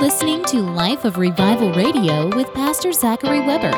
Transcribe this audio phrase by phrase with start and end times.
[0.00, 3.68] listening to Life of Revival Radio with Pastor Zachary Weber.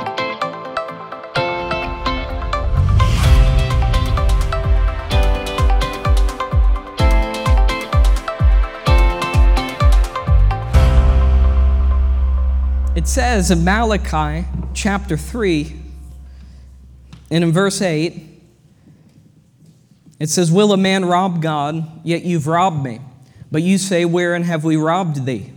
[12.95, 15.77] It says in Malachi chapter 3,
[17.32, 18.23] and in verse 8,
[20.20, 21.84] it says, Will a man rob God?
[22.04, 23.00] Yet you've robbed me.
[23.50, 25.50] But you say, Wherein have we robbed thee?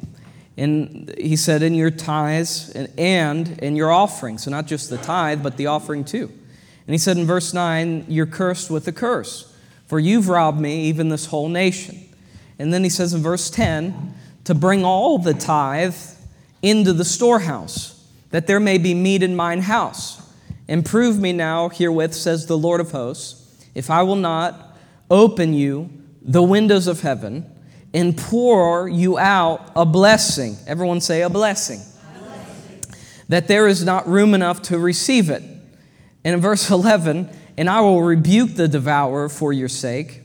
[0.57, 4.37] And he said, In your tithes and, and in your offering.
[4.37, 6.31] So not just the tithe, but the offering too.
[6.87, 9.54] And he said in verse 9, You're cursed with a curse,
[9.87, 12.01] for you've robbed me, even this whole nation.
[12.57, 14.14] And then he says in verse 10,
[14.45, 15.95] To bring all the tithe
[16.61, 20.21] into the storehouse, that there may be meat in mine house.
[20.67, 23.42] And prove me now herewith, says the Lord of hosts,
[23.75, 24.75] if I will not
[25.11, 25.89] open you
[26.21, 27.45] the windows of heaven
[27.96, 30.56] and pour you out a blessing.
[30.68, 31.80] Everyone say a blessing.
[31.80, 32.96] a blessing.
[33.30, 35.42] That there is not room enough to receive it.
[36.24, 40.22] And in verse 11, and I will rebuke the devourer for your sake,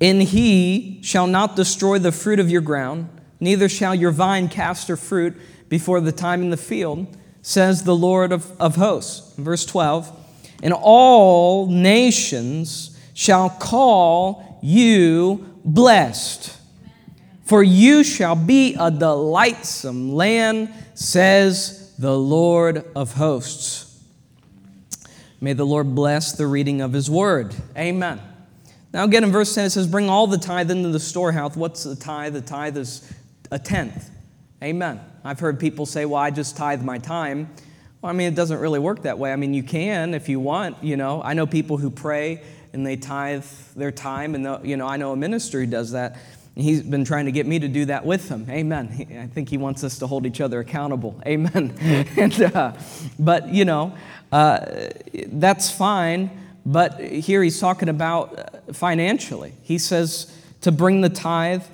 [0.00, 3.08] and he shall not destroy the fruit of your ground
[3.44, 5.36] neither shall your vine cast her fruit
[5.68, 7.06] before the time in the field,
[7.42, 9.34] says the Lord of, of hosts.
[9.36, 10.10] Verse 12,
[10.62, 16.56] and all nations shall call you blessed,
[17.44, 24.02] for you shall be a delightsome land, says the Lord of hosts.
[25.40, 27.54] May the Lord bless the reading of his word.
[27.76, 28.20] Amen.
[28.92, 31.56] Now, again, in verse 10, it says, Bring all the tithe into the storehouse.
[31.56, 32.32] What's the tithe?
[32.32, 33.12] The tithe is
[33.50, 34.10] a tenth.
[34.62, 35.00] Amen.
[35.22, 37.50] I've heard people say, well, I just tithe my time.
[38.00, 39.32] Well, I mean, it doesn't really work that way.
[39.32, 41.22] I mean, you can if you want, you know.
[41.22, 42.42] I know people who pray
[42.72, 43.44] and they tithe
[43.76, 46.16] their time, and, you know, I know a minister who does that.
[46.56, 48.46] He's been trying to get me to do that with him.
[48.48, 49.06] Amen.
[49.20, 51.20] I think he wants us to hold each other accountable.
[51.26, 51.74] Amen.
[52.16, 52.72] and, uh,
[53.18, 53.96] but, you know,
[54.30, 54.90] uh,
[55.32, 56.30] that's fine.
[56.64, 59.54] But here he's talking about uh, financially.
[59.62, 61.64] He says to bring the tithe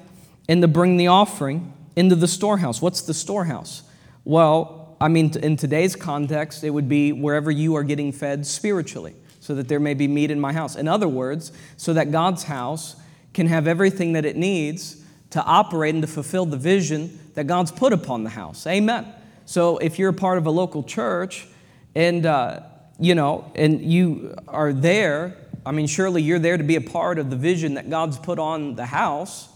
[0.49, 2.81] and to bring the offering into the storehouse.
[2.81, 3.83] What's the storehouse?
[4.25, 9.15] Well, I mean, in today's context, it would be wherever you are getting fed spiritually,
[9.41, 10.77] so that there may be meat in my house.
[10.77, 12.97] In other words, so that God's house
[13.33, 17.71] can have everything that it needs to operate and to fulfill the vision that God's
[17.71, 18.67] put upon the house.
[18.67, 19.07] Amen.
[19.47, 21.47] So if you're a part of a local church
[21.95, 22.61] and, uh,
[22.99, 27.19] you know, and you are there, I mean, surely you're there to be a part
[27.19, 29.49] of the vision that God's put on the house.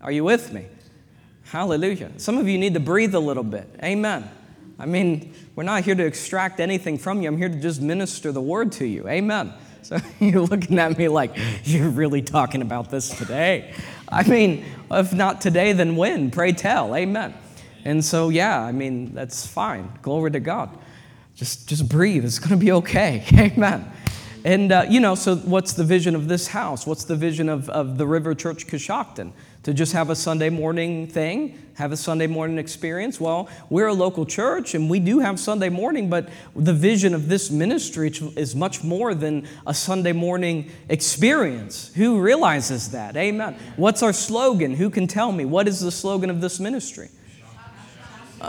[0.00, 0.66] Are you with me?
[1.44, 2.10] Hallelujah.
[2.16, 3.68] Some of you need to breathe a little bit.
[3.82, 4.28] Amen.
[4.78, 7.28] I mean, we're not here to extract anything from you.
[7.28, 9.06] I'm here to just minister the word to you.
[9.08, 9.52] Amen.
[9.88, 13.74] So you're looking at me like, you're really talking about this today.
[14.08, 16.30] I mean, if not today, then when?
[16.30, 16.96] Pray tell.
[16.96, 17.34] Amen.
[17.84, 19.90] And so, yeah, I mean, that's fine.
[20.00, 20.70] Glory to God.
[21.34, 22.24] Just, just breathe.
[22.24, 23.24] It's going to be okay.
[23.34, 23.90] Amen.
[24.42, 26.86] And, uh, you know, so what's the vision of this house?
[26.86, 29.32] What's the vision of, of the River Church Coshocton?
[29.64, 33.18] To just have a Sunday morning thing, have a Sunday morning experience?
[33.18, 37.28] Well, we're a local church and we do have Sunday morning, but the vision of
[37.28, 41.90] this ministry is much more than a Sunday morning experience.
[41.94, 43.16] Who realizes that?
[43.16, 43.56] Amen.
[43.76, 44.74] What's our slogan?
[44.74, 45.46] Who can tell me?
[45.46, 47.08] What is the slogan of this ministry?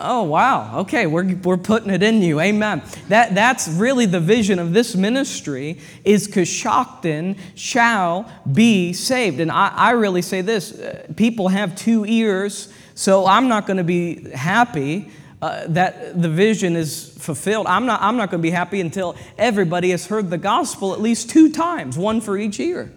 [0.02, 0.80] Oh, wow.
[0.80, 2.40] Okay, we're, we're putting it in you.
[2.40, 2.82] Amen.
[3.10, 9.40] That, that's really the vision of this ministry is Coshocton shall be saved.
[9.40, 13.78] And I, I really say this, uh, people have two ears, so I'm not going
[13.78, 15.12] to be happy
[15.42, 17.68] uh, that the vision is fulfilled.
[17.68, 21.02] I'm not, I'm not going to be happy until everybody has heard the gospel at
[21.02, 22.92] least two times, one for each ear.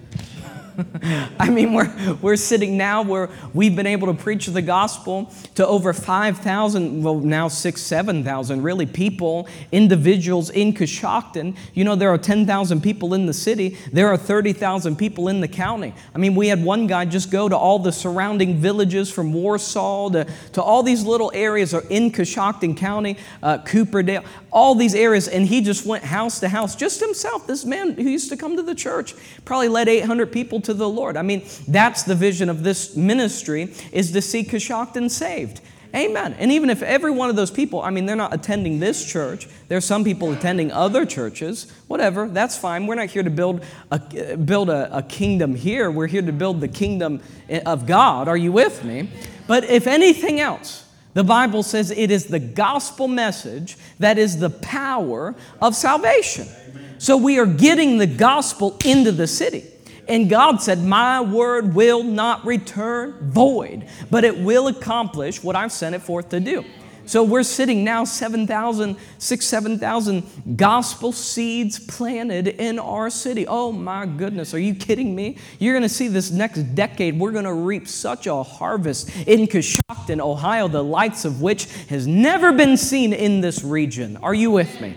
[1.38, 5.66] I mean, we're, we're sitting now where we've been able to preach the gospel to
[5.66, 11.56] over 5,000, well, now six, 7,000 really people, individuals in Coshocton.
[11.74, 15.48] You know, there are 10,000 people in the city, there are 30,000 people in the
[15.48, 15.94] county.
[16.14, 20.10] I mean, we had one guy just go to all the surrounding villages from Warsaw
[20.10, 25.28] to, to all these little areas are in Coshocton County, uh, Cooperdale, all these areas,
[25.28, 27.46] and he just went house to house, just himself.
[27.46, 29.14] This man who used to come to the church
[29.44, 31.16] probably led 800 people to the Lord.
[31.16, 35.62] I mean, that's the vision of this ministry is to see Coshocton saved.
[35.96, 36.36] Amen.
[36.38, 39.48] And even if every one of those people, I mean, they're not attending this church,
[39.68, 42.86] there's some people attending other churches, whatever, that's fine.
[42.86, 45.90] We're not here to build a, build a, a kingdom here.
[45.90, 47.22] We're here to build the kingdom
[47.64, 48.28] of God.
[48.28, 49.08] Are you with me?
[49.46, 50.84] But if anything else,
[51.14, 56.46] the Bible says it is the gospel message that is the power of salvation.
[56.98, 59.64] So we are getting the gospel into the city.
[60.08, 65.72] And God said, My word will not return void, but it will accomplish what I've
[65.72, 66.64] sent it forth to do.
[67.08, 73.46] So we're sitting now 7,000, 6, 7,000 gospel seeds planted in our city.
[73.46, 75.38] Oh my goodness, are you kidding me?
[75.58, 79.46] You're going to see this next decade, we're going to reap such a harvest in
[79.46, 84.18] Coshocton, Ohio, the lights of which has never been seen in this region.
[84.18, 84.94] Are you with me?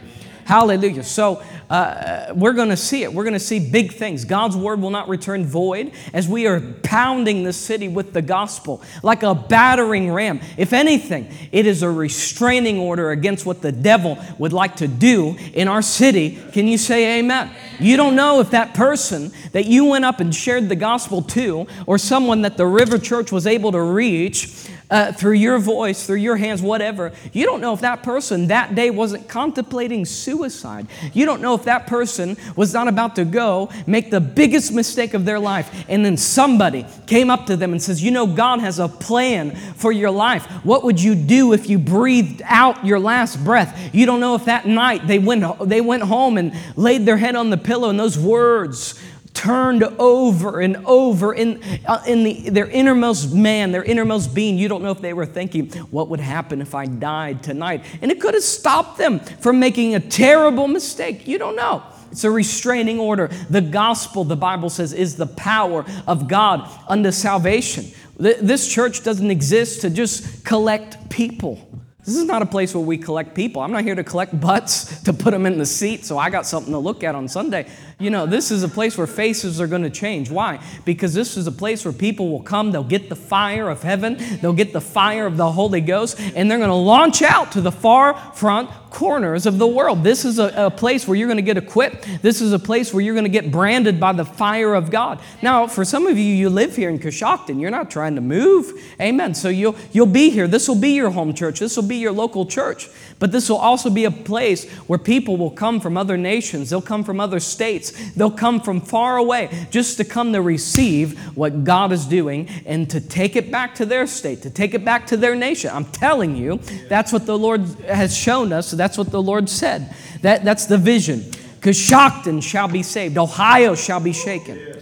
[0.51, 1.03] Hallelujah.
[1.03, 3.13] So uh, we're going to see it.
[3.13, 4.25] We're going to see big things.
[4.25, 8.81] God's word will not return void as we are pounding the city with the gospel
[9.01, 10.41] like a battering ram.
[10.57, 15.37] If anything, it is a restraining order against what the devil would like to do
[15.53, 16.37] in our city.
[16.51, 17.49] Can you say amen?
[17.79, 21.65] You don't know if that person that you went up and shared the gospel to,
[21.87, 26.17] or someone that the River Church was able to reach, uh, through your voice, through
[26.17, 30.85] your hands, whatever, you don't know if that person that day wasn't contemplating suicide.
[31.13, 35.13] You don't know if that person was not about to go make the biggest mistake
[35.13, 35.85] of their life.
[35.87, 39.55] And then somebody came up to them and says, You know, God has a plan
[39.55, 40.45] for your life.
[40.65, 43.79] What would you do if you breathed out your last breath?
[43.93, 47.35] You don't know if that night they went, they went home and laid their head
[47.37, 49.01] on the pillow and those words
[49.33, 54.57] turned over and over in, uh, in the, their innermost man, their innermost being.
[54.57, 57.83] You don't know if they were thinking, what would happen if I died tonight?
[58.01, 61.27] And it could have stopped them from making a terrible mistake.
[61.27, 61.83] You don't know.
[62.11, 63.27] It's a restraining order.
[63.49, 67.85] The gospel, the Bible says, is the power of God unto salvation.
[68.17, 71.67] This church doesn't exist to just collect people.
[72.05, 73.61] This is not a place where we collect people.
[73.61, 76.47] I'm not here to collect butts to put them in the seat so I got
[76.47, 77.67] something to look at on Sunday.
[78.01, 80.29] You know, this is a place where faces are going to change.
[80.29, 80.59] Why?
[80.85, 84.17] Because this is a place where people will come, they'll get the fire of heaven,
[84.41, 87.61] they'll get the fire of the Holy Ghost, and they're going to launch out to
[87.61, 90.03] the far front corners of the world.
[90.03, 92.07] This is a, a place where you're going to get equipped.
[92.21, 95.19] This is a place where you're going to get branded by the fire of God.
[95.41, 97.59] Now, for some of you, you live here in Coshocton.
[97.59, 98.73] You're not trying to move.
[98.99, 99.33] Amen.
[99.33, 100.47] So you'll, you'll be here.
[100.47, 101.59] This will be your home church.
[101.59, 102.89] This will be your local church.
[103.21, 106.71] But this will also be a place where people will come from other nations.
[106.71, 107.91] They'll come from other states.
[108.13, 112.89] They'll come from far away just to come to receive what God is doing and
[112.89, 115.69] to take it back to their state, to take it back to their nation.
[115.71, 116.57] I'm telling you,
[116.89, 118.71] that's what the Lord has shown us.
[118.71, 119.93] That's what the Lord said.
[120.23, 121.19] That, that's the vision.
[121.59, 124.80] Coshocton shall be saved, Ohio shall be shaken.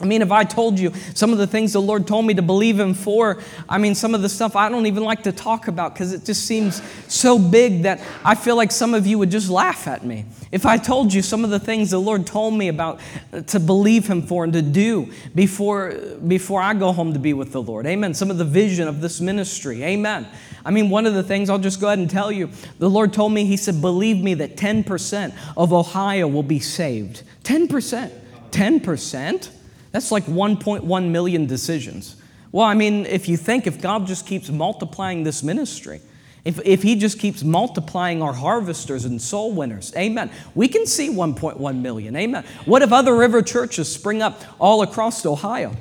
[0.00, 2.42] I mean, if I told you some of the things the Lord told me to
[2.42, 5.68] believe Him for, I mean, some of the stuff I don't even like to talk
[5.68, 9.30] about because it just seems so big that I feel like some of you would
[9.30, 10.26] just laugh at me.
[10.52, 13.00] If I told you some of the things the Lord told me about
[13.32, 15.92] uh, to believe Him for and to do before,
[16.26, 18.14] before I go home to be with the Lord, amen.
[18.14, 20.26] Some of the vision of this ministry, amen.
[20.64, 23.12] I mean, one of the things I'll just go ahead and tell you the Lord
[23.12, 27.22] told me, He said, believe me that 10% of Ohio will be saved.
[27.44, 28.10] 10%.
[28.50, 29.50] 10%?
[29.90, 32.16] That's like 1.1 million decisions.
[32.52, 36.00] Well, I mean, if you think if God just keeps multiplying this ministry,
[36.44, 41.10] if, if He just keeps multiplying our harvesters and soul winners, amen, we can see
[41.10, 42.44] 1.1 million, amen.
[42.64, 45.74] What if other river churches spring up all across Ohio?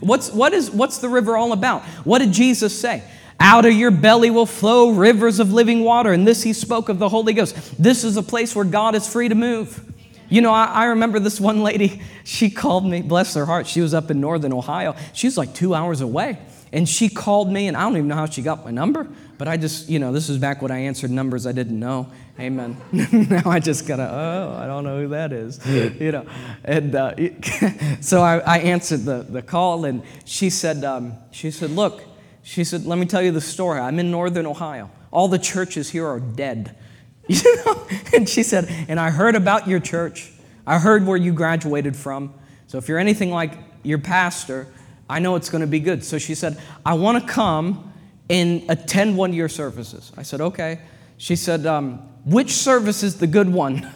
[0.00, 1.82] What's, what is, what's the river all about?
[2.04, 3.02] What did Jesus say?
[3.40, 6.12] Out of your belly will flow rivers of living water.
[6.12, 7.80] And this he spoke of the Holy Ghost.
[7.80, 9.92] This is a place where God is free to move.
[10.28, 13.80] You know, I, I, remember this one lady, she called me, bless her heart, she
[13.80, 14.94] was up in northern Ohio.
[15.12, 16.38] She was like two hours away.
[16.70, 19.06] And she called me, and I don't even know how she got my number,
[19.38, 22.10] but I just, you know, this was back when I answered numbers I didn't know.
[22.38, 22.76] Amen.
[22.92, 25.64] now I just gotta, oh, I don't know who that is,
[26.00, 26.26] you know.
[26.64, 27.14] And uh,
[28.00, 32.02] so I, I, answered the, the call, and she said, um, she said, look,
[32.42, 33.80] she said, let me tell you the story.
[33.80, 34.90] I'm in northern Ohio.
[35.10, 36.76] All the churches here are dead.
[37.44, 37.86] You know?
[38.14, 40.32] And she said, And I heard about your church.
[40.66, 42.32] I heard where you graduated from.
[42.66, 44.66] So if you're anything like your pastor,
[45.10, 46.04] I know it's going to be good.
[46.04, 47.92] So she said, I want to come
[48.30, 50.10] and attend one of your services.
[50.16, 50.80] I said, Okay.
[51.18, 53.90] She said, um, Which service is the good one?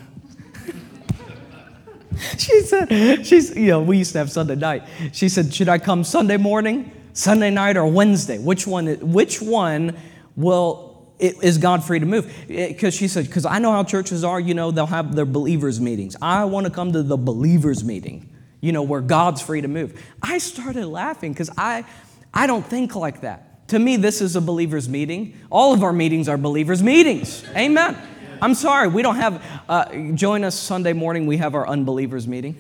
[2.39, 4.83] she said, she's, you know, we used to have Sunday night.
[5.13, 8.39] She said, Should I come Sunday morning, Sunday night, or Wednesday?
[8.39, 9.97] Which one, which one
[10.37, 10.92] will
[11.23, 12.33] is God free to move?
[12.49, 15.81] Because she said, because I know how churches are, you know, they'll have their believers'
[15.81, 16.17] meetings.
[16.21, 18.29] I want to come to the believers' meeting,
[18.61, 20.03] you know, where God's free to move.
[20.21, 21.85] I started laughing because I,
[22.35, 23.69] I don't think like that.
[23.69, 25.39] To me, this is a believers' meeting.
[25.49, 27.45] All of our meetings are believers' meetings.
[27.57, 27.97] Amen.
[28.43, 32.57] I'm sorry, we don't have, uh, join us Sunday morning, we have our unbelievers' meeting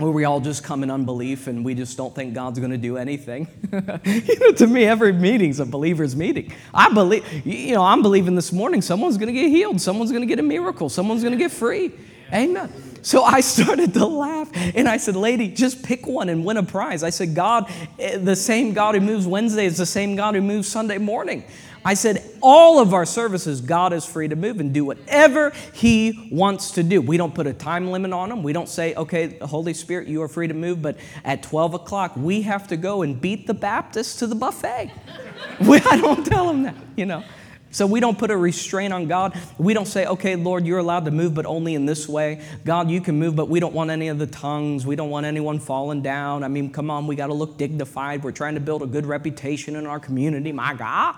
[0.00, 2.78] where we all just come in unbelief and we just don't think God's going to
[2.78, 3.46] do anything.
[4.04, 6.52] you know, to me, every meeting's a believer's meeting.
[6.72, 10.22] I believe, you know, I'm believing this morning someone's going to get healed, someone's going
[10.22, 11.92] to get a miracle, someone's going to get free.
[12.32, 12.72] Amen.
[13.02, 16.62] So I started to laugh and I said, Lady, just pick one and win a
[16.62, 17.02] prize.
[17.02, 20.42] I said, God, eh, the same God who moves Wednesday is the same God who
[20.42, 21.44] moves Sunday morning.
[21.84, 26.28] I said, all of our services, God is free to move and do whatever He
[26.30, 27.00] wants to do.
[27.00, 28.42] We don't put a time limit on them.
[28.42, 32.12] We don't say, okay, Holy Spirit, you are free to move, but at 12 o'clock,
[32.16, 34.90] we have to go and beat the Baptists to the buffet.
[35.60, 37.24] I don't tell them that, you know.
[37.72, 39.38] So we don't put a restraint on God.
[39.56, 42.42] We don't say, okay, Lord, you're allowed to move, but only in this way.
[42.64, 44.84] God, you can move, but we don't want any of the tongues.
[44.84, 46.42] We don't want anyone falling down.
[46.42, 48.24] I mean, come on, we got to look dignified.
[48.24, 50.50] We're trying to build a good reputation in our community.
[50.50, 51.14] My God.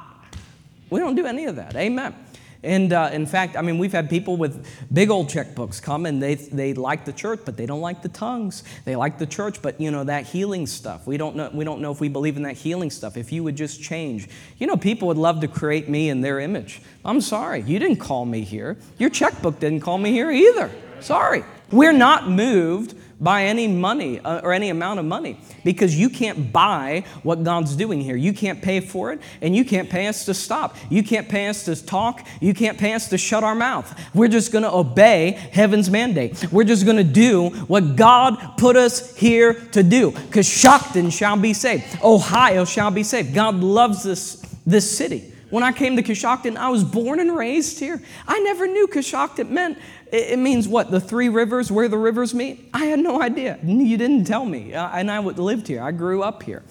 [0.93, 1.75] We don't do any of that.
[1.75, 2.15] Amen.
[2.63, 6.23] And uh, in fact, I mean, we've had people with big old checkbooks come and
[6.23, 8.63] they, they like the church, but they don't like the tongues.
[8.85, 11.07] They like the church, but you know, that healing stuff.
[11.07, 13.17] We don't know, we don't know if we believe in that healing stuff.
[13.17, 14.29] If you would just change.
[14.59, 16.83] You know, people would love to create me in their image.
[17.05, 18.77] I'm sorry, you didn't call me here.
[18.99, 20.71] Your checkbook didn't call me here either.
[21.01, 21.43] Sorry.
[21.73, 26.52] We're not moved by any money uh, or any amount of money because you can't
[26.52, 28.17] buy what God's doing here.
[28.17, 30.76] You can't pay for it, and you can't pay us to stop.
[30.91, 32.26] You can't pay us to talk.
[32.41, 33.97] You can't pay us to shut our mouth.
[34.12, 36.50] We're just going to obey heaven's mandate.
[36.52, 40.11] We're just going to do what God put us here to do.
[40.11, 43.35] Because Coshocton shall be saved, Ohio shall be saved.
[43.35, 45.32] God loves this, this city.
[45.52, 48.00] When I came to Coshocton, I was born and raised here.
[48.26, 49.76] I never knew Coshocton meant
[50.11, 50.90] it means what?
[50.90, 52.71] The three rivers, where the rivers meet?
[52.73, 53.59] I had no idea.
[53.62, 54.73] You didn't tell me.
[54.73, 55.82] And I lived here.
[55.82, 56.62] I grew up here.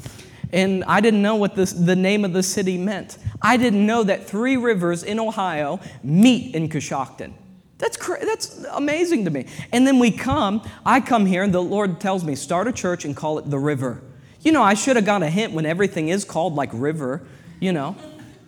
[0.51, 3.19] And I didn't know what this, the name of the city meant.
[3.39, 7.33] I didn't know that three rivers in Ohio meet in Coshocton.
[7.77, 9.45] That's, cra- that's amazing to me.
[9.71, 13.05] And then we come, I come here, and the Lord tells me, start a church
[13.05, 14.01] and call it the river.
[14.39, 17.21] You know, I should have got a hint when everything is called like river,
[17.59, 17.95] you know.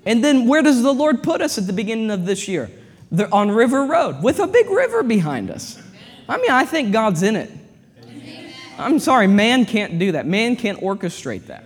[0.05, 2.69] And then where does the Lord put us at the beginning of this year?
[3.12, 5.81] The, on River Road with a big river behind us.
[6.27, 7.51] I mean, I think God's in it.
[8.77, 10.25] I'm sorry, man can't do that.
[10.25, 11.63] Man can't orchestrate that.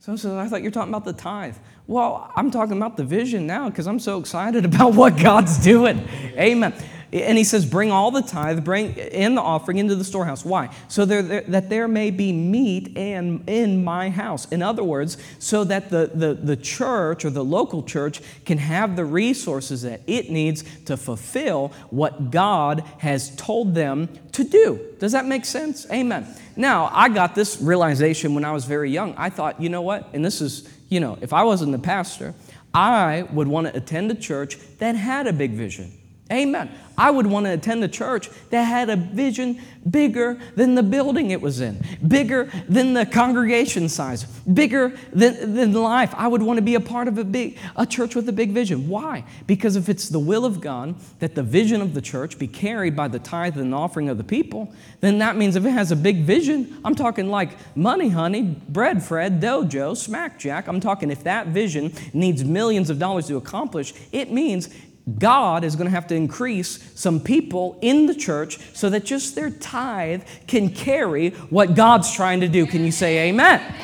[0.00, 1.56] So, so I thought you're talking about the tithe.
[1.86, 6.08] Well, I'm talking about the vision now because I'm so excited about what God's doing.
[6.36, 6.74] Amen.
[7.12, 10.44] And he says, Bring all the tithe, bring in the offering into the storehouse.
[10.46, 10.74] Why?
[10.88, 14.50] So there, there, that there may be meat and in my house.
[14.50, 18.96] In other words, so that the, the, the church or the local church can have
[18.96, 24.80] the resources that it needs to fulfill what God has told them to do.
[24.98, 25.86] Does that make sense?
[25.90, 26.26] Amen.
[26.56, 29.14] Now, I got this realization when I was very young.
[29.16, 30.08] I thought, you know what?
[30.14, 32.34] And this is, you know, if I wasn't the pastor,
[32.72, 35.92] I would want to attend a church that had a big vision.
[36.30, 36.70] Amen.
[36.96, 41.30] I would want to attend a church that had a vision bigger than the building
[41.30, 46.14] it was in, bigger than the congregation size, bigger than, than life.
[46.16, 48.52] I would want to be a part of a big a church with a big
[48.52, 48.88] vision.
[48.88, 49.24] Why?
[49.46, 52.94] Because if it's the will of God that the vision of the church be carried
[52.94, 55.96] by the tithe and offering of the people, then that means if it has a
[55.96, 60.68] big vision, I'm talking like money, honey, bread, Fred, dojo, smack jack.
[60.68, 64.68] I'm talking if that vision needs millions of dollars to accomplish, it means
[65.18, 69.34] God is going to have to increase some people in the church so that just
[69.34, 72.66] their tithe can carry what God's trying to do.
[72.66, 73.74] Can you say amen?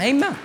[0.00, 0.36] Amen.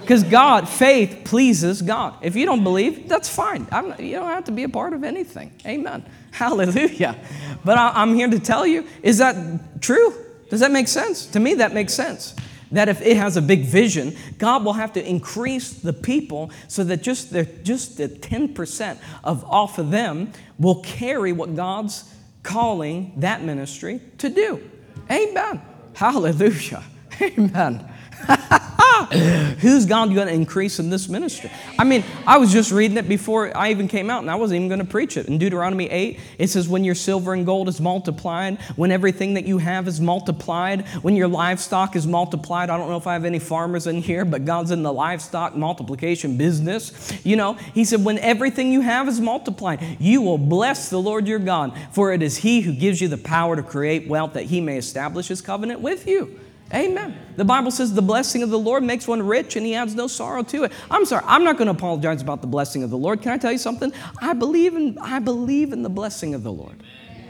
[0.00, 2.14] Because God, faith pleases God.
[2.22, 3.66] If you don't believe, that's fine.
[3.98, 5.52] You don't have to be a part of anything.
[5.66, 6.04] Amen.
[6.30, 7.16] Hallelujah.
[7.64, 10.14] But I, I'm here to tell you is that true?
[10.48, 11.26] Does that make sense?
[11.26, 12.34] To me, that makes sense
[12.72, 16.84] that if it has a big vision, God will have to increase the people so
[16.84, 22.12] that just the, just the 10% of off of them will carry what God's
[22.42, 24.62] calling that ministry to do.
[25.10, 25.60] Amen.
[25.94, 26.84] Hallelujah.
[27.20, 27.86] Amen.
[29.60, 31.50] Who's God going to increase in this ministry?
[31.78, 34.56] I mean, I was just reading it before I even came out, and I wasn't
[34.56, 35.26] even going to preach it.
[35.26, 39.44] In Deuteronomy 8, it says, When your silver and gold is multiplied, when everything that
[39.44, 42.70] you have is multiplied, when your livestock is multiplied.
[42.70, 45.56] I don't know if I have any farmers in here, but God's in the livestock
[45.56, 47.12] multiplication business.
[47.24, 51.26] You know, He said, When everything you have is multiplied, you will bless the Lord
[51.26, 54.44] your God, for it is He who gives you the power to create wealth that
[54.44, 56.38] He may establish His covenant with you.
[56.72, 57.18] Amen.
[57.36, 60.06] The Bible says the blessing of the Lord makes one rich and he adds no
[60.06, 60.72] sorrow to it.
[60.90, 63.22] I'm sorry, I'm not going to apologize about the blessing of the Lord.
[63.22, 63.92] Can I tell you something?
[64.20, 66.82] I believe in I believe in the blessing of the Lord.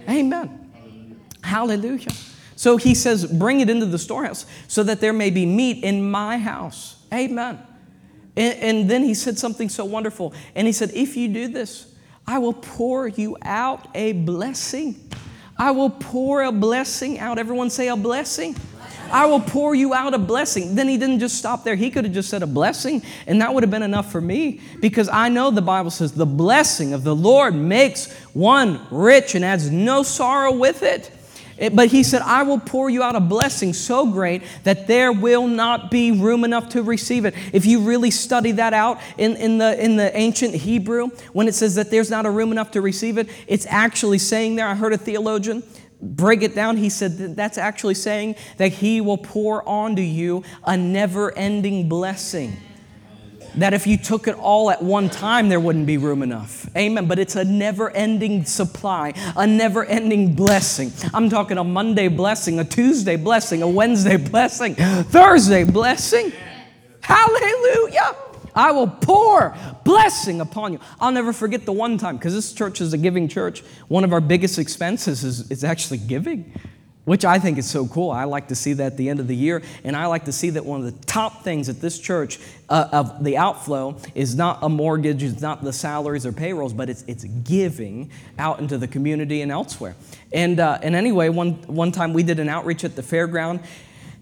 [0.08, 1.20] Amen.
[1.42, 2.10] Hallelujah.
[2.54, 6.10] So he says, bring it into the storehouse so that there may be meat in
[6.10, 7.02] my house.
[7.10, 7.58] Amen.
[8.36, 10.34] And, and then he said something so wonderful.
[10.54, 11.94] And he said, if you do this,
[12.26, 15.10] I will pour you out a blessing.
[15.56, 17.38] I will pour a blessing out.
[17.38, 18.54] Everyone say a blessing.
[19.10, 20.74] I will pour you out a blessing.
[20.74, 21.74] Then he didn't just stop there.
[21.74, 24.60] He could have just said a blessing, and that would have been enough for me
[24.80, 29.44] because I know the Bible says the blessing of the Lord makes one rich and
[29.44, 31.10] adds no sorrow with it.
[31.60, 35.12] It, but he said, I will pour you out a blessing so great that there
[35.12, 37.34] will not be room enough to receive it.
[37.52, 41.54] If you really study that out in, in, the, in the ancient Hebrew, when it
[41.54, 44.74] says that there's not a room enough to receive it, it's actually saying there, I
[44.74, 45.62] heard a theologian
[46.02, 46.76] break it down.
[46.76, 51.88] He said that that's actually saying that he will pour onto you a never ending
[51.88, 52.56] blessing
[53.56, 56.68] that if you took it all at one time, there wouldn't be room enough.
[56.76, 57.06] Amen.
[57.06, 60.92] But it's a never ending supply, a never ending blessing.
[61.12, 66.32] I'm talking a Monday blessing, a Tuesday blessing, a Wednesday blessing, Thursday blessing.
[67.00, 68.16] Hallelujah.
[68.54, 70.80] I will pour blessing upon you.
[71.00, 73.62] I'll never forget the one time, because this church is a giving church.
[73.88, 76.52] One of our biggest expenses is, is actually giving
[77.10, 78.10] which I think is so cool.
[78.10, 80.32] I like to see that at the end of the year, and I like to
[80.32, 82.38] see that one of the top things at this church
[82.68, 86.88] uh, of the outflow is not a mortgage, it's not the salaries or payrolls, but
[86.88, 89.96] it's, it's giving out into the community and elsewhere.
[90.32, 93.64] And, uh, and anyway, one, one time we did an outreach at the fairground,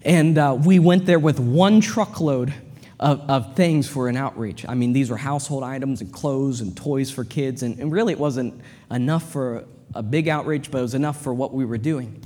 [0.03, 2.53] and uh, we went there with one truckload
[2.99, 4.65] of, of, things for an outreach.
[4.67, 8.13] I mean, these were household items and clothes and toys for kids, and, and really
[8.13, 9.65] it wasn't enough for
[9.95, 12.23] a big outreach, but it was enough for what we were doing.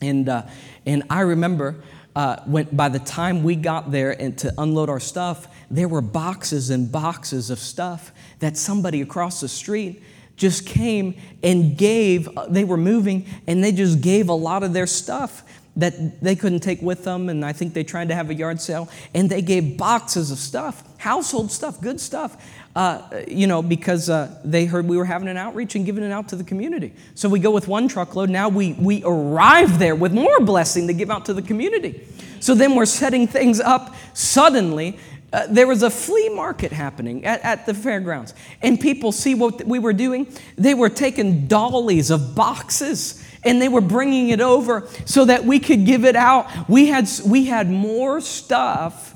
[0.00, 0.42] And, uh,
[0.86, 1.82] and I remember
[2.16, 6.00] uh, when, by the time we got there and to unload our stuff, there were
[6.00, 10.02] boxes and boxes of stuff that somebody across the street
[10.36, 12.28] just came and gave.
[12.36, 15.42] Uh, they were moving and they just gave a lot of their stuff
[15.76, 17.28] that they couldn't take with them.
[17.28, 20.38] And I think they tried to have a yard sale and they gave boxes of
[20.38, 22.36] stuff, household stuff, good stuff
[22.76, 26.10] uh, you know, because uh, they heard we were having an outreach and giving it
[26.10, 26.92] out to the community.
[27.14, 28.30] So we go with one truckload.
[28.30, 32.06] Now we, we arrive there with more blessing to give out to the community.
[32.40, 33.94] So then we're setting things up.
[34.12, 34.98] Suddenly,
[35.32, 38.34] uh, there was a flea market happening at, at, the fairgrounds.
[38.60, 40.26] And people see what we were doing.
[40.56, 45.58] They were taking dollies of boxes and they were bringing it over so that we
[45.58, 46.46] could give it out.
[46.68, 49.14] We had, we had more stuff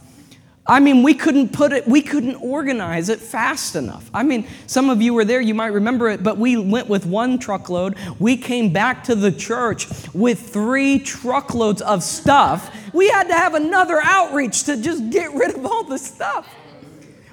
[0.71, 4.11] I mean, we couldn't put it, we couldn't organize it fast enough.
[4.13, 7.07] I mean, some of you were there, you might remember it, but we went with
[7.07, 7.97] one truckload.
[8.19, 12.71] We came back to the church with three truckloads of stuff.
[12.93, 16.47] We had to have another outreach to just get rid of all the stuff.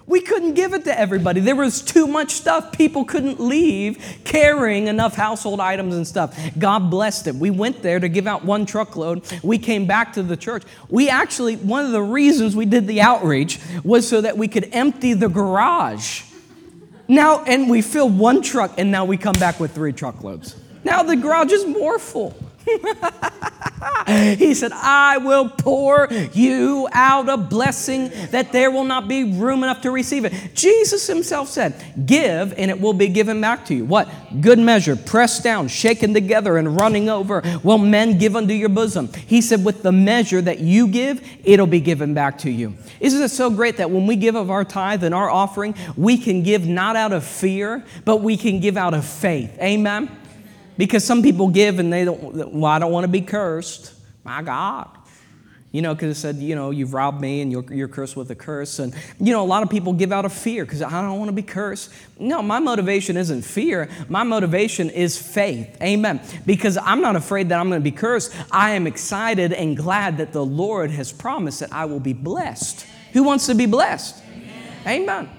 [0.08, 1.40] We couldn't give it to everybody.
[1.40, 2.72] There was too much stuff.
[2.72, 6.38] People couldn't leave carrying enough household items and stuff.
[6.60, 7.36] God blessed it.
[7.36, 9.24] We went there to give out one truckload.
[9.42, 10.64] We came back to the church.
[10.90, 14.70] We actually, one of the reasons we did the outreach was so that we could
[14.74, 16.22] empty the garage.
[17.08, 20.56] Now, and we filled one truck, and now we come back with three truckloads.
[20.84, 22.36] Now the garage is more full.
[24.38, 29.64] he said, I will pour you out a blessing that there will not be room
[29.64, 30.34] enough to receive it.
[30.56, 31.76] Jesus himself said,
[32.06, 33.86] Give and it will be given back to you.
[33.86, 34.10] What?
[34.42, 37.42] Good measure, pressed down, shaken together, and running over.
[37.64, 39.12] Will men give unto your bosom?
[39.14, 42.76] He said, With the measure that you give, it'll be given back to you.
[43.00, 46.18] Isn't it so great that when we give of our tithe and our offering, we
[46.18, 49.58] can give not out of fear, but we can give out of faith?
[49.60, 50.10] Amen.
[50.78, 53.94] Because some people give and they don't, well, I don't want to be cursed.
[54.24, 54.90] My God.
[55.72, 58.32] You know, because it said, you know, you've robbed me and you're, you're cursed with
[58.32, 58.80] a curse.
[58.80, 61.28] And, you know, a lot of people give out of fear because I don't want
[61.28, 61.92] to be cursed.
[62.18, 63.90] No, my motivation isn't fear.
[64.08, 65.76] My motivation is faith.
[65.82, 66.22] Amen.
[66.46, 68.34] Because I'm not afraid that I'm going to be cursed.
[68.52, 72.88] I am excited and glad that the Lord has promised that I will be blessed.
[73.12, 74.24] Who wants to be blessed?
[74.32, 75.02] Amen.
[75.02, 75.30] Amen.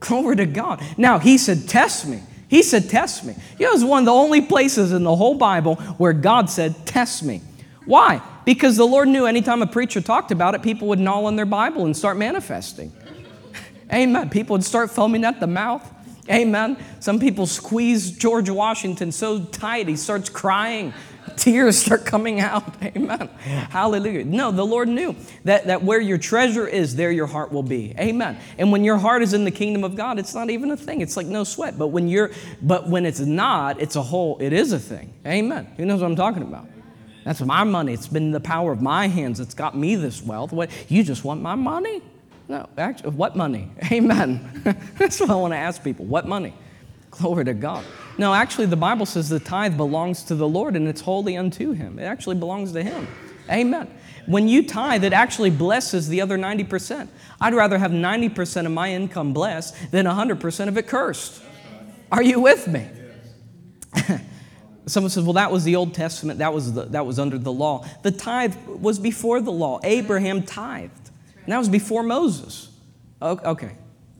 [0.00, 0.82] Glory to God.
[0.96, 2.20] Now, He said, Test me.
[2.48, 3.34] He said, Test me.
[3.58, 6.86] You know, it's one of the only places in the whole Bible where God said,
[6.86, 7.42] Test me.
[7.84, 8.22] Why?
[8.44, 11.46] Because the Lord knew anytime a preacher talked about it, people would gnaw on their
[11.46, 12.92] Bible and start manifesting.
[13.92, 14.30] Amen.
[14.30, 15.88] People would start foaming at the mouth.
[16.30, 16.76] Amen.
[17.00, 20.92] Some people squeeze George Washington so tight he starts crying
[21.38, 22.74] tears start coming out.
[22.82, 23.28] Amen.
[23.70, 24.24] Hallelujah.
[24.24, 27.94] No, the Lord knew that, that where your treasure is, there your heart will be.
[27.98, 28.38] Amen.
[28.58, 31.00] And when your heart is in the kingdom of God, it's not even a thing.
[31.00, 31.78] It's like no sweat.
[31.78, 35.14] But when you're but when it's not, it's a whole, it is a thing.
[35.26, 35.72] Amen.
[35.76, 36.66] Who knows what I'm talking about?
[37.24, 37.92] That's my money.
[37.92, 40.52] It's been the power of my hands that's got me this wealth.
[40.52, 42.02] What you just want my money?
[42.48, 43.70] No, actually, what money?
[43.92, 44.62] Amen.
[44.98, 46.06] that's what I want to ask people.
[46.06, 46.54] What money?
[47.18, 47.84] Glory to God.
[48.16, 51.72] No, actually, the Bible says the tithe belongs to the Lord and it's holy unto
[51.72, 51.98] Him.
[51.98, 53.06] It actually belongs to Him.
[53.50, 53.88] Amen.
[54.26, 57.08] When you tithe, it actually blesses the other 90%.
[57.40, 61.42] I'd rather have 90% of my income blessed than 100% of it cursed.
[62.12, 62.86] Are you with me?
[64.86, 67.52] Someone says, well, that was the Old Testament, that was, the, that was under the
[67.52, 67.86] law.
[68.02, 69.80] The tithe was before the law.
[69.82, 71.10] Abraham tithed,
[71.44, 72.70] and that was before Moses.
[73.20, 73.72] Okay,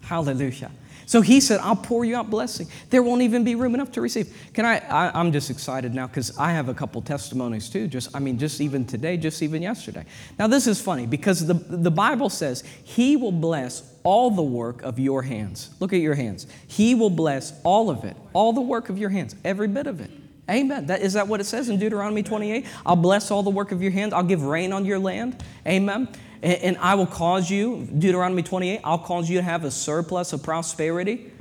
[0.02, 0.70] hallelujah.
[1.08, 2.68] So he said, I'll pour you out blessing.
[2.90, 4.30] There won't even be room enough to receive.
[4.52, 4.76] Can I?
[4.90, 7.88] I am just excited now because I have a couple testimonies too.
[7.88, 10.04] Just, I mean, just even today, just even yesterday.
[10.38, 14.82] Now, this is funny because the, the Bible says he will bless all the work
[14.82, 15.70] of your hands.
[15.80, 16.46] Look at your hands.
[16.66, 20.02] He will bless all of it, all the work of your hands, every bit of
[20.02, 20.10] it.
[20.50, 20.88] Amen.
[20.88, 22.66] That, is that what it says in Deuteronomy 28?
[22.84, 24.12] I'll bless all the work of your hands.
[24.12, 25.42] I'll give rain on your land.
[25.66, 26.08] Amen.
[26.42, 30.42] And, I will cause you, Deuteronomy 28, I'll cause you to have a surplus of
[30.42, 31.32] prosperity.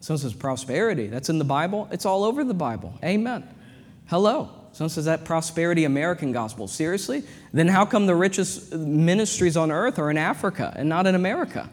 [0.00, 1.06] Someone says prosperity.
[1.06, 1.88] That's in the Bible.
[1.90, 2.98] It's all over the Bible.
[3.02, 3.48] Amen.
[4.06, 4.50] Hello.
[4.72, 6.68] Someone says that prosperity American gospel.
[6.68, 7.22] Seriously?
[7.52, 11.70] Then how come the richest ministries on earth are in Africa and not in America?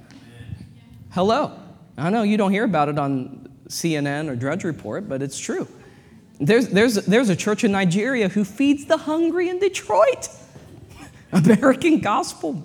[1.10, 1.60] Hello.
[1.97, 5.67] I know you don't hear about it on CNN or Drudge Report, but it's true.
[6.39, 10.29] There's, there's, there's a church in Nigeria who feeds the hungry in Detroit.
[11.32, 12.63] American gospel.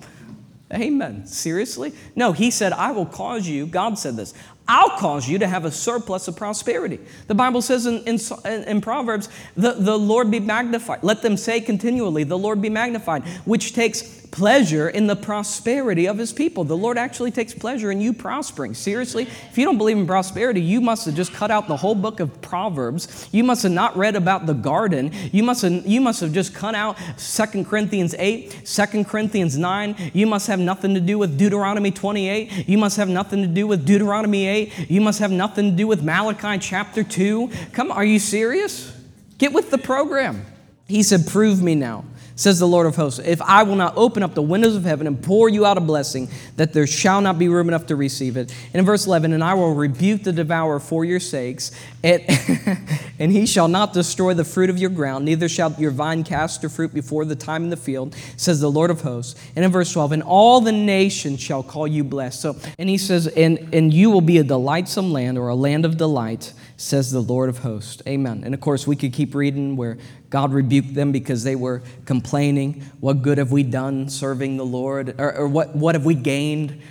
[0.72, 1.26] Amen.
[1.26, 1.92] Seriously?
[2.16, 4.34] No, he said, I will cause you, God said this,
[4.68, 6.98] I'll cause you to have a surplus of prosperity.
[7.28, 11.04] The Bible says in, in, in, Proverbs, the, the Lord be magnified.
[11.04, 16.18] Let them say continually, the Lord be magnified, which takes pleasure in the prosperity of
[16.18, 16.62] his people.
[16.62, 18.74] The Lord actually takes pleasure in you prospering.
[18.74, 21.94] Seriously, if you don't believe in prosperity, you must have just cut out the whole
[21.94, 23.30] book of Proverbs.
[23.32, 25.10] You must have not read about the garden.
[25.32, 30.10] You must have, you must have just cut out 2 Corinthians 8, 2 Corinthians 9.
[30.12, 32.68] You must have nothing to do with Deuteronomy 28.
[32.68, 34.90] You must have nothing to do with Deuteronomy 8.
[34.90, 37.50] You must have nothing to do with Malachi chapter 2.
[37.72, 38.94] Come, are you serious?
[39.38, 40.44] Get with the program.
[40.88, 42.04] He said, Prove me now
[42.36, 45.06] says the Lord of hosts, if I will not open up the windows of heaven
[45.06, 48.36] and pour you out a blessing, that there shall not be room enough to receive
[48.36, 48.54] it.
[48.72, 51.72] And in verse 11, and I will rebuke the devourer for your sakes,
[52.04, 52.22] and,
[53.18, 56.62] and he shall not destroy the fruit of your ground, neither shall your vine cast
[56.62, 59.34] her fruit before the time in the field, says the Lord of hosts.
[59.56, 62.42] And in verse 12, and all the nations shall call you blessed.
[62.42, 65.86] So, and he says, and, and you will be a delightsome land or a land
[65.86, 68.02] of delight says the Lord of hosts.
[68.06, 68.42] Amen.
[68.44, 69.98] And of course, we could keep reading where
[70.30, 72.82] God rebuked them because they were complaining.
[73.00, 75.14] What good have we done serving the Lord?
[75.18, 76.82] Or, or what, what have we gained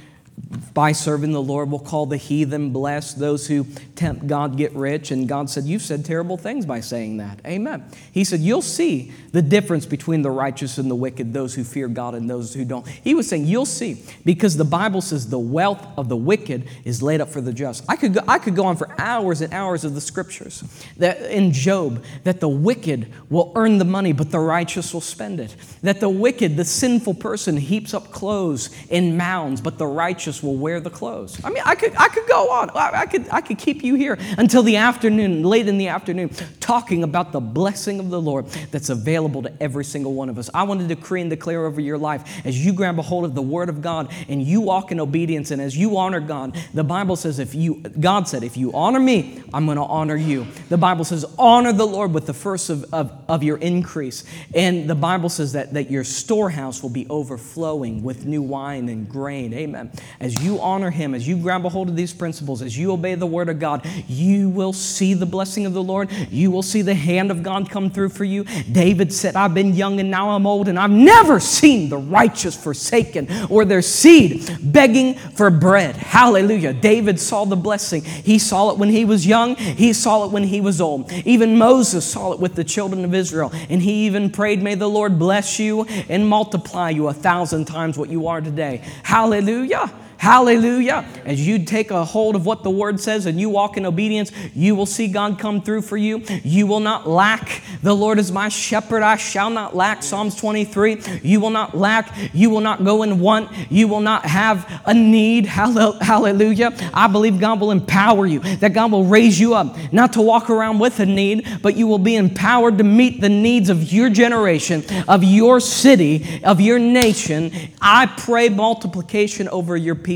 [0.74, 1.70] by serving the Lord?
[1.70, 5.12] We'll call the heathen blessed, those who tempt God get rich.
[5.12, 7.40] And God said, You've said terrible things by saying that.
[7.46, 7.84] Amen.
[8.12, 11.88] He said, You'll see the difference between the righteous and the wicked, those who fear
[11.88, 12.88] God and those who don't.
[12.88, 17.02] He was saying, You'll see, because the Bible says the wealth of the wicked is
[17.02, 17.86] laid up for the just.
[17.90, 20.64] I could go, I could go on for hours and hours of the scriptures
[20.98, 25.40] that in Job that the wicked will earn the money, but the righteous will spend
[25.40, 25.56] it.
[25.82, 30.56] That the wicked, the sinful person, heaps up clothes in mounds, but the righteous will
[30.56, 31.40] wear the clothes.
[31.44, 32.70] I mean, I could, I could go on.
[32.72, 36.30] I, I could, I could keep you here until the afternoon, late in the afternoon,
[36.60, 40.38] talking about the blessing of the Lord that's available available to every single one of
[40.38, 40.50] us.
[40.54, 43.34] I want to decree and declare over your life as you grab a hold of
[43.34, 46.84] the Word of God and you walk in obedience and as you honor God, the
[46.84, 50.48] Bible says, if you, God said, if you honor me, I'm going to honor you.
[50.70, 54.24] The Bible says, honor the Lord with the first of, of, of your increase.
[54.54, 59.08] And the Bible says that, that your storehouse will be overflowing with new wine and
[59.10, 59.54] grain.
[59.54, 59.92] Amen.
[60.20, 63.16] As you honor Him, as you grab a hold of these principles, as you obey
[63.16, 66.12] the Word of God, you will see the blessing of the Lord.
[66.30, 68.46] You will see the hand of God come through for you.
[68.72, 72.56] David said, I've been young and now I'm old, and I've never seen the righteous
[72.56, 75.96] forsaken or their seed begging for bread.
[75.96, 76.74] Hallelujah.
[76.74, 78.04] David saw the blessing.
[78.04, 81.12] He saw it when he was young, he saw it when he was old.
[81.26, 84.90] Even Moses saw it with the children of Israel, and he even prayed, May the
[84.90, 88.82] Lord bless you and multiply you a thousand times what you are today.
[89.04, 89.92] Hallelujah.
[90.26, 91.06] Hallelujah.
[91.24, 94.32] As you take a hold of what the word says and you walk in obedience,
[94.56, 96.24] you will see God come through for you.
[96.44, 97.62] You will not lack.
[97.84, 100.02] The Lord is my shepherd, I shall not lack.
[100.02, 101.22] Psalms 23.
[101.22, 102.12] You will not lack.
[102.34, 103.52] You will not go and want.
[103.70, 105.46] You will not have a need.
[105.46, 106.74] Hallelujah.
[106.92, 110.50] I believe God will empower you, that God will raise you up, not to walk
[110.50, 114.10] around with a need, but you will be empowered to meet the needs of your
[114.10, 117.52] generation, of your city, of your nation.
[117.80, 120.15] I pray multiplication over your people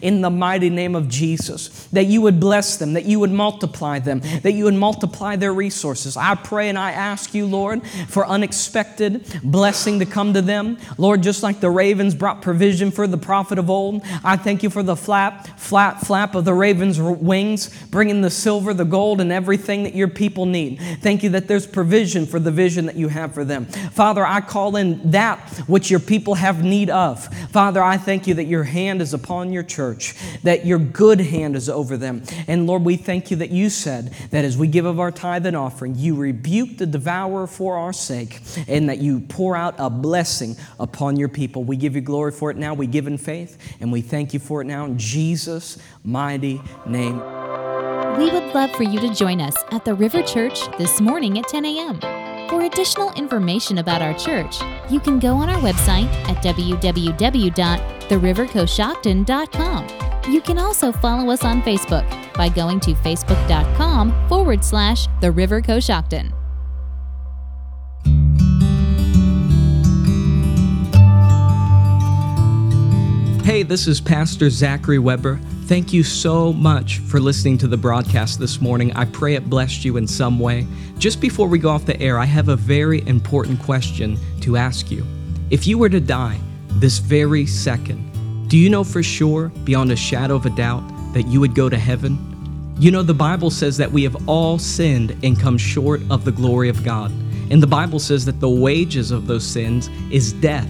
[0.00, 1.86] in the mighty name of Jesus.
[1.88, 5.52] That you would bless them, that you would multiply them, that you would multiply their
[5.52, 6.16] resources.
[6.16, 10.78] I pray and I ask you, Lord, for unexpected blessing to come to them.
[10.96, 14.70] Lord, just like the ravens brought provision for the prophet of old, I thank you
[14.70, 19.32] for the flap, flap, flap of the raven's wings, bringing the silver, the gold, and
[19.32, 20.80] everything that your people need.
[21.00, 23.66] Thank you that there's provision for the vision that you have for them.
[23.66, 27.24] Father, I call in that which your people have need of.
[27.50, 31.20] Father, I thank you that your hand is upon upon your church, that your good
[31.20, 32.24] hand is over them.
[32.48, 35.46] And Lord, we thank you that you said that as we give of our tithe
[35.46, 39.88] and offering, you rebuke the devourer for our sake, and that you pour out a
[39.90, 41.62] blessing upon your people.
[41.62, 42.74] We give you glory for it now.
[42.74, 47.18] We give in faith, and we thank you for it now in Jesus' mighty name.
[48.18, 51.46] We would love for you to join us at the River Church this morning at
[51.46, 52.00] 10 a.m.
[52.48, 56.42] For additional information about our church, you can go on our website at
[58.08, 60.32] www.therivercoshocton.com.
[60.32, 66.32] You can also follow us on Facebook by going to facebook.com forward slash The.
[73.44, 75.38] Hey, this is Pastor Zachary Weber.
[75.64, 78.92] Thank you so much for listening to the broadcast this morning.
[78.94, 80.66] I pray it blessed you in some way.
[80.98, 84.90] Just before we go off the air, I have a very important question to ask
[84.90, 85.06] you.
[85.50, 86.38] If you were to die
[86.80, 91.26] this very second, do you know for sure, beyond a shadow of a doubt, that
[91.26, 92.16] you would go to heaven?
[92.78, 96.32] You know, the Bible says that we have all sinned and come short of the
[96.32, 97.10] glory of God.
[97.50, 100.68] And the Bible says that the wages of those sins is death,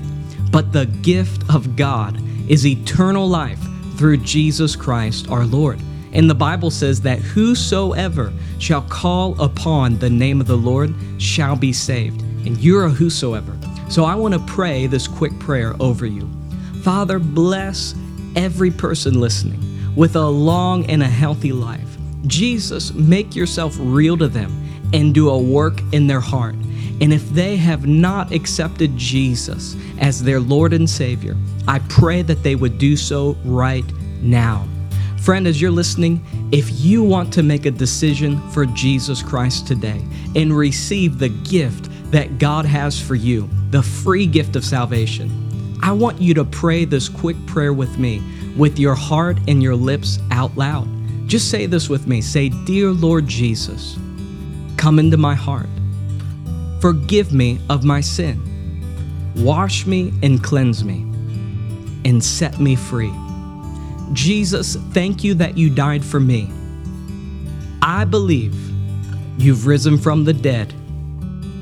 [0.51, 2.19] but the gift of God
[2.49, 3.61] is eternal life
[3.97, 5.81] through Jesus Christ our Lord.
[6.13, 11.57] And the Bible says that whosoever shall call upon the name of the Lord shall
[11.57, 12.23] be saved.
[12.47, 13.58] And you're a whosoever.
[13.89, 16.29] So I want to pray this quick prayer over you.
[16.83, 17.95] Father, bless
[18.37, 21.97] every person listening with a long and a healthy life.
[22.27, 24.53] Jesus, make yourself real to them
[24.93, 26.55] and do a work in their heart.
[27.01, 32.43] And if they have not accepted Jesus as their Lord and Savior, I pray that
[32.43, 33.85] they would do so right
[34.21, 34.67] now.
[35.23, 40.05] Friend, as you're listening, if you want to make a decision for Jesus Christ today
[40.37, 45.93] and receive the gift that God has for you, the free gift of salvation, I
[45.93, 48.23] want you to pray this quick prayer with me,
[48.57, 50.89] with your heart and your lips out loud.
[51.29, 52.21] Just say this with me.
[52.21, 53.99] Say, Dear Lord Jesus,
[54.77, 55.69] come into my heart.
[56.81, 58.43] Forgive me of my sin.
[59.37, 61.03] Wash me and cleanse me,
[62.05, 63.13] and set me free.
[64.13, 66.51] Jesus, thank you that you died for me.
[67.83, 68.55] I believe
[69.39, 70.73] you've risen from the dead,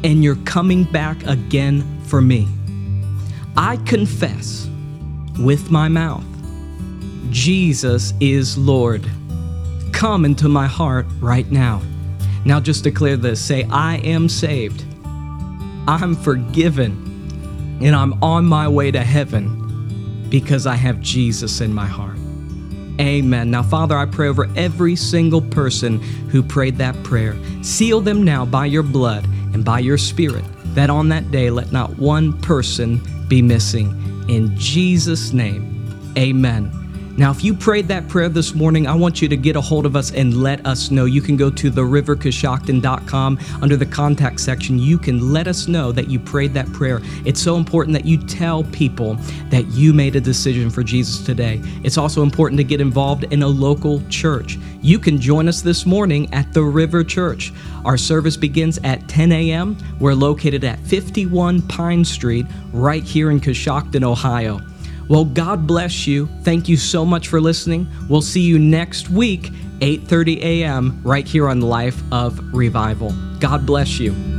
[0.04, 2.48] and you're coming back again for me.
[3.56, 4.68] I confess
[5.38, 6.24] with my mouth
[7.30, 9.04] Jesus is Lord.
[9.92, 11.82] Come into my heart right now.
[12.44, 14.84] Now, just declare this say, I am saved.
[15.88, 21.86] I'm forgiven and I'm on my way to heaven because I have Jesus in my
[21.86, 22.16] heart.
[23.00, 23.50] Amen.
[23.50, 27.36] Now, Father, I pray over every single person who prayed that prayer.
[27.62, 30.44] Seal them now by your blood and by your spirit,
[30.76, 33.88] that on that day let not one person be missing.
[34.28, 36.70] In Jesus' name, amen.
[37.18, 39.86] Now, if you prayed that prayer this morning, I want you to get a hold
[39.86, 41.06] of us and let us know.
[41.06, 44.78] You can go to therivercoshocton.com under the contact section.
[44.78, 47.00] You can let us know that you prayed that prayer.
[47.24, 49.14] It's so important that you tell people
[49.48, 51.62] that you made a decision for Jesus today.
[51.82, 54.58] It's also important to get involved in a local church.
[54.82, 57.50] You can join us this morning at the River Church.
[57.86, 59.78] Our service begins at 10 a.m.
[59.98, 64.60] We're located at 51 Pine Street, right here in Coshocton, Ohio.
[65.08, 66.28] Well, God bless you.
[66.42, 67.86] Thank you so much for listening.
[68.08, 71.00] We'll see you next week, 8:30 a.m.
[71.04, 73.12] right here on Life of Revival.
[73.38, 74.35] God bless you.